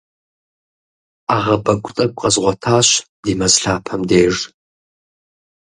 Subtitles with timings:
[1.27, 2.87] Ӏэгъэбэгу тӏэкӏу къэзгъуэтащ
[3.21, 4.35] ди мэз лъапэм деж.